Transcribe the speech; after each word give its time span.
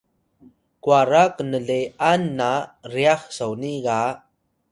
kwara 0.83 1.23
knle’an 1.37 2.21
na 2.37 2.51
ryax 2.93 3.19
soni 3.37 3.71
ga 3.85 3.99